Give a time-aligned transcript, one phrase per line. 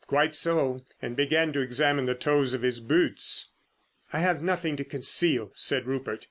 [0.07, 3.49] quite so!" and began to examine the toes of his boots.
[4.11, 6.19] "I have nothing to conceal," said Rupert.